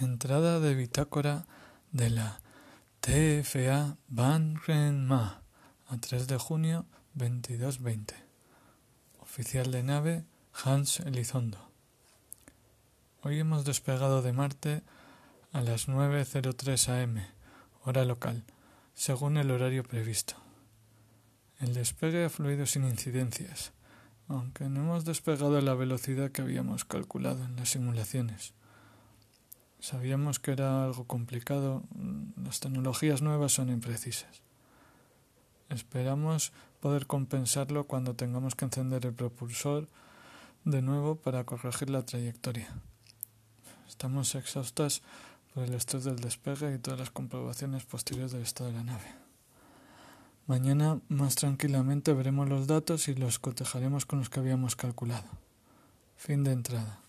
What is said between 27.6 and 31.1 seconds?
simulaciones. Sabíamos que era algo